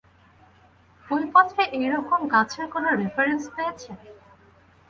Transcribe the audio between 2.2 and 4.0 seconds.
গাছের কোনো রেফারেন্স পেয়েছেন?